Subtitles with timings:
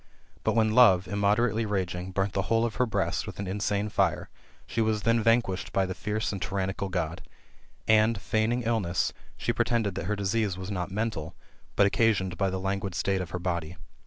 [0.43, 4.29] But when love, immoderately raging, burnt the whole of her breast with an insane fire,
[4.65, 7.21] she was then vanquished by the fierce and tyran nical God;
[7.87, 11.35] and, feigning illness, she pretended that her disease was not mental,
[11.75, 13.77] but occasioned by the languid state of her body.